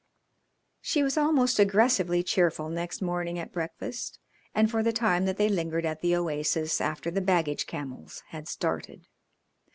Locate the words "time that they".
4.91-5.47